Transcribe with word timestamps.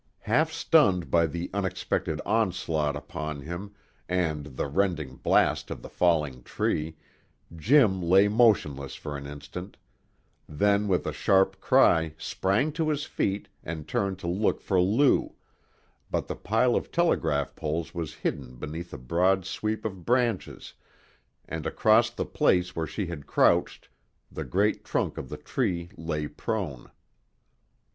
Half 0.21 0.51
stunned 0.51 1.11
by 1.11 1.27
the 1.27 1.51
unexpected 1.53 2.21
onslaught 2.25 2.95
upon 2.95 3.41
him 3.41 3.75
and 4.09 4.57
the 4.57 4.65
rending 4.65 5.17
blast 5.17 5.69
of 5.69 5.83
the 5.83 5.89
falling 5.89 6.41
tree, 6.41 6.97
Jim 7.55 8.01
lay 8.01 8.27
motionless 8.27 8.95
for 8.95 9.15
an 9.15 9.27
instant, 9.27 9.77
then 10.49 10.87
with 10.87 11.05
a 11.05 11.13
sharp 11.13 11.59
cry 11.61 12.15
sprang 12.17 12.71
to 12.71 12.89
his 12.89 13.03
feet 13.05 13.47
and 13.63 13.87
turned 13.87 14.17
to 14.17 14.27
look 14.27 14.59
for 14.59 14.81
Lou, 14.81 15.35
but 16.09 16.25
the 16.27 16.35
pile 16.35 16.75
of 16.75 16.91
telegraph 16.91 17.55
poles 17.55 17.93
was 17.93 18.15
hidden 18.15 18.55
beneath 18.55 18.91
a 18.91 18.97
broad 18.97 19.45
sweep 19.45 19.85
of 19.85 20.03
branches 20.03 20.73
and 21.47 21.67
across 21.67 22.09
the 22.09 22.25
place 22.25 22.75
where 22.75 22.87
she 22.87 23.05
had 23.05 23.27
crouched 23.27 23.87
the 24.31 24.45
great 24.45 24.83
trunk 24.83 25.19
of 25.19 25.29
the 25.29 25.37
tree 25.37 25.89
lay 25.95 26.27
prone. 26.27 26.89